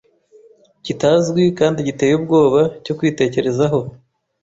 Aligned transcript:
kitazwi 0.85 1.43
kandi 1.59 1.85
giteye 1.87 2.13
ubwoba 2.19 2.61
cyo 2.83 2.93
kwitekerezaho 2.97 3.79